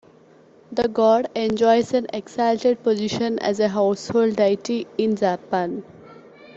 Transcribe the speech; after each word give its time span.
The 0.71 0.87
god 0.87 1.29
enjoys 1.35 1.93
an 1.93 2.07
exalted 2.11 2.81
position 2.81 3.37
as 3.37 3.59
a 3.59 3.67
household 3.67 4.35
deity 4.35 4.87
in 4.97 5.15
Japan. 5.15 5.83